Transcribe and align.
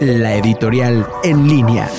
la 0.00 0.36
editorial 0.36 1.06
en 1.22 1.48
línea. 1.48 1.90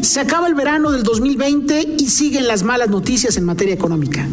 Se 0.00 0.20
acaba 0.20 0.48
el 0.48 0.54
verano 0.54 0.90
del 0.90 1.02
2020 1.02 1.96
y 1.98 2.08
siguen 2.08 2.48
las 2.48 2.62
malas 2.62 2.88
noticias 2.88 3.36
en 3.36 3.44
materia 3.44 3.74
económica. 3.74 4.26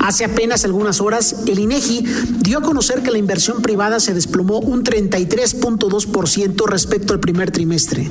Hace 0.00 0.24
apenas 0.24 0.64
algunas 0.64 1.00
horas, 1.00 1.44
el 1.46 1.58
INEGI 1.58 2.04
dio 2.40 2.58
a 2.58 2.62
conocer 2.62 3.02
que 3.02 3.10
la 3.10 3.18
inversión 3.18 3.62
privada 3.62 4.00
se 4.00 4.12
desplomó 4.12 4.58
un 4.58 4.84
33.2% 4.84 6.66
respecto 6.66 7.14
al 7.14 7.20
primer 7.20 7.50
trimestre. 7.50 8.10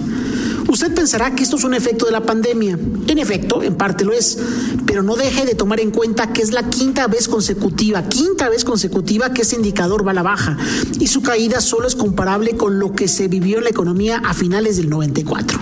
Usted 0.67 0.93
pensará 0.93 1.35
que 1.35 1.43
esto 1.43 1.57
es 1.57 1.63
un 1.63 1.73
efecto 1.73 2.05
de 2.05 2.11
la 2.11 2.21
pandemia. 2.21 2.77
En 3.07 3.17
efecto, 3.17 3.61
en 3.63 3.75
parte 3.75 4.05
lo 4.05 4.13
es, 4.13 4.37
pero 4.85 5.03
no 5.03 5.15
deje 5.15 5.45
de 5.45 5.55
tomar 5.55 5.79
en 5.79 5.91
cuenta 5.91 6.31
que 6.31 6.41
es 6.41 6.51
la 6.51 6.69
quinta 6.69 7.07
vez 7.07 7.27
consecutiva, 7.27 8.03
quinta 8.03 8.49
vez 8.49 8.63
consecutiva 8.63 9.33
que 9.33 9.43
ese 9.43 9.55
indicador 9.55 10.05
va 10.05 10.11
a 10.11 10.15
la 10.15 10.23
baja 10.23 10.57
y 10.99 11.07
su 11.07 11.21
caída 11.21 11.61
solo 11.61 11.87
es 11.87 11.95
comparable 11.95 12.55
con 12.55 12.79
lo 12.79 12.93
que 12.93 13.07
se 13.07 13.27
vivió 13.27 13.57
en 13.57 13.65
la 13.65 13.69
economía 13.69 14.21
a 14.23 14.33
finales 14.33 14.77
del 14.77 14.89
94. 14.89 15.59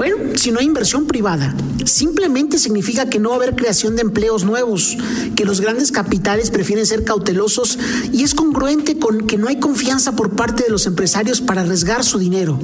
Bueno, 0.00 0.16
si 0.34 0.50
no 0.50 0.60
hay 0.60 0.64
inversión 0.64 1.04
privada, 1.04 1.54
simplemente 1.84 2.58
significa 2.58 3.10
que 3.10 3.18
no 3.18 3.28
va 3.28 3.34
a 3.34 3.36
haber 3.36 3.54
creación 3.54 3.96
de 3.96 4.00
empleos 4.00 4.46
nuevos, 4.46 4.96
que 5.36 5.44
los 5.44 5.60
grandes 5.60 5.92
capitales 5.92 6.50
prefieren 6.50 6.86
ser 6.86 7.04
cautelosos 7.04 7.78
y 8.10 8.22
es 8.22 8.34
congruente 8.34 8.98
con 8.98 9.26
que 9.26 9.36
no 9.36 9.46
hay 9.46 9.60
confianza 9.60 10.12
por 10.12 10.30
parte 10.30 10.62
de 10.64 10.70
los 10.70 10.86
empresarios 10.86 11.42
para 11.42 11.60
arriesgar 11.60 12.02
su 12.02 12.18
dinero. 12.18 12.58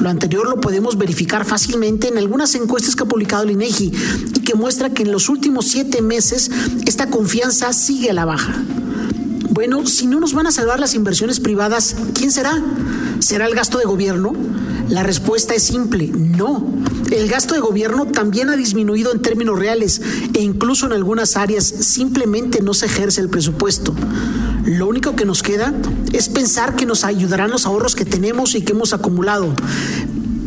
Lo 0.00 0.08
anterior 0.08 0.48
lo 0.48 0.60
podemos 0.60 0.98
verificar 0.98 1.44
fácilmente 1.44 2.08
en 2.08 2.18
algunas 2.18 2.52
encuestas 2.56 2.96
que 2.96 3.04
ha 3.04 3.06
publicado 3.06 3.44
el 3.44 3.52
INEGI 3.52 3.92
y 4.34 4.40
que 4.40 4.56
muestra 4.56 4.90
que 4.90 5.04
en 5.04 5.12
los 5.12 5.28
últimos 5.28 5.68
siete 5.68 6.02
meses 6.02 6.50
esta 6.84 7.10
confianza 7.10 7.72
sigue 7.72 8.10
a 8.10 8.12
la 8.12 8.24
baja. 8.24 8.60
Bueno, 9.50 9.86
si 9.86 10.08
no 10.08 10.18
nos 10.18 10.34
van 10.34 10.48
a 10.48 10.50
salvar 10.50 10.80
las 10.80 10.96
inversiones 10.96 11.38
privadas, 11.38 11.94
¿quién 12.12 12.32
será? 12.32 12.60
¿Será 13.20 13.46
el 13.46 13.54
gasto 13.54 13.78
de 13.78 13.84
gobierno? 13.84 14.32
La 14.88 15.02
respuesta 15.02 15.54
es 15.54 15.62
simple, 15.62 16.08
no. 16.08 16.66
El 17.10 17.28
gasto 17.28 17.54
de 17.54 17.60
gobierno 17.60 18.06
también 18.06 18.50
ha 18.50 18.56
disminuido 18.56 19.12
en 19.12 19.20
términos 19.20 19.58
reales 19.58 20.00
e 20.34 20.40
incluso 20.40 20.86
en 20.86 20.92
algunas 20.92 21.36
áreas 21.36 21.64
simplemente 21.64 22.62
no 22.62 22.74
se 22.74 22.86
ejerce 22.86 23.20
el 23.20 23.28
presupuesto. 23.28 23.94
Lo 24.64 24.86
único 24.86 25.16
que 25.16 25.24
nos 25.24 25.42
queda 25.42 25.74
es 26.12 26.28
pensar 26.28 26.76
que 26.76 26.86
nos 26.86 27.04
ayudarán 27.04 27.50
los 27.50 27.66
ahorros 27.66 27.94
que 27.94 28.04
tenemos 28.04 28.54
y 28.54 28.62
que 28.62 28.72
hemos 28.72 28.92
acumulado. 28.92 29.54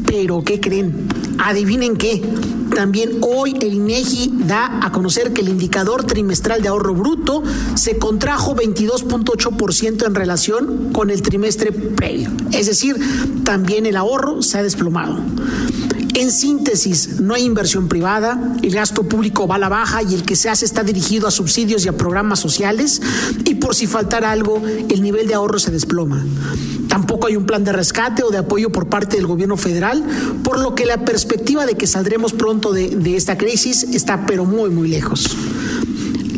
Pero, 0.05 0.43
¿qué 0.43 0.59
creen? 0.59 1.07
Adivinen 1.37 1.97
qué. 1.97 2.21
También 2.75 3.19
hoy 3.21 3.55
el 3.61 3.73
INEGI 3.73 4.33
da 4.33 4.79
a 4.85 4.91
conocer 4.91 5.31
que 5.31 5.41
el 5.41 5.47
indicador 5.47 6.03
trimestral 6.03 6.61
de 6.61 6.67
ahorro 6.67 6.93
bruto 6.93 7.41
se 7.75 7.97
contrajo 7.97 8.53
22.8% 8.53 10.05
en 10.05 10.13
relación 10.13 10.91
con 10.91 11.09
el 11.09 11.21
trimestre 11.21 11.71
previo. 11.71 12.29
Es 12.51 12.67
decir, 12.67 12.99
también 13.45 13.85
el 13.85 13.95
ahorro 13.95 14.41
se 14.41 14.57
ha 14.57 14.63
desplomado. 14.63 15.17
En 16.15 16.31
síntesis, 16.31 17.21
no 17.21 17.33
hay 17.33 17.43
inversión 17.43 17.87
privada, 17.87 18.55
el 18.61 18.73
gasto 18.73 19.03
público 19.03 19.47
va 19.47 19.55
a 19.55 19.59
la 19.59 19.69
baja 19.69 20.03
y 20.03 20.13
el 20.13 20.23
que 20.23 20.35
se 20.35 20.49
hace 20.49 20.65
está 20.65 20.83
dirigido 20.83 21.27
a 21.27 21.31
subsidios 21.31 21.85
y 21.85 21.89
a 21.89 21.97
programas 21.97 22.39
sociales 22.39 23.01
y 23.45 23.55
por 23.55 23.73
si 23.73 23.87
faltara 23.87 24.31
algo, 24.31 24.61
el 24.89 25.01
nivel 25.01 25.27
de 25.27 25.33
ahorro 25.33 25.59
se 25.59 25.71
desploma. 25.71 26.25
Hay 27.25 27.35
un 27.35 27.45
plan 27.45 27.63
de 27.63 27.71
rescate 27.71 28.23
o 28.23 28.29
de 28.29 28.37
apoyo 28.37 28.71
por 28.71 28.87
parte 28.87 29.17
del 29.17 29.27
gobierno 29.27 29.57
federal, 29.57 30.03
por 30.43 30.59
lo 30.59 30.75
que 30.75 30.85
la 30.85 31.03
perspectiva 31.05 31.65
de 31.65 31.75
que 31.75 31.87
saldremos 31.87 32.33
pronto 32.33 32.73
de, 32.73 33.15
esta 33.15 33.37
crisis 33.37 33.83
está 33.83 34.25
pero 34.25 34.45
muy, 34.45 34.69
muy 34.69 34.87
lejos 34.87 35.35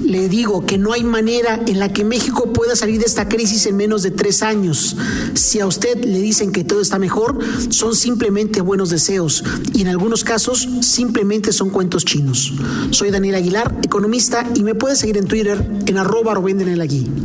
le 0.08 0.30
digo 0.30 0.66
que 0.66 0.78
no 0.78 0.94
hay 0.94 1.04
manera 1.04 1.62
en 1.68 1.80
la 1.80 1.92
que 1.92 2.06
México 2.06 2.54
pueda 2.54 2.78
salir 2.78 3.00
de 3.00 3.06
esta 3.06 3.28
crisis 3.28 3.66
en 3.66 3.76
menos 3.76 4.04
de 4.04 4.12
tres 4.12 4.42
años. 4.42 4.96
Si 5.34 5.60
a 5.60 5.68
usted 5.68 6.04
le 6.06 6.20
dicen 6.20 6.54
que 6.54 6.64
todo 6.64 6.80
está 6.80 6.98
mejor, 6.98 7.38
son 7.70 7.94
simplemente 7.94 8.62
buenos 8.62 8.90
deseos 8.90 9.44
y 9.74 9.82
en 9.82 9.90
algunos 9.90 10.24
casos 10.24 10.68
simplemente 10.80 11.52
son 11.52 11.70
cuentos 11.70 12.06
chinos. 12.06 12.54
Soy 12.92 13.12
Daniel 13.12 13.36
Aguilar, 13.36 13.80
economista, 13.84 14.50
y 14.56 14.64
me 14.64 14.76
puede 14.76 14.96
seguir 14.96 15.18
en 15.18 15.26
Twitter 15.26 15.70
en 15.86 15.98
arroba 15.98 16.42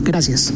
Gracias. 0.02 0.52